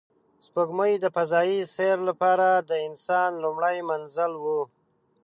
سپوږمۍ 0.45 0.93
د 0.99 1.05
فضایي 1.15 1.59
سیر 1.75 1.97
لپاره 2.09 2.47
د 2.69 2.71
انسان 2.87 3.31
لومړی 3.43 3.77
منزل 3.89 4.31
و 4.43 4.45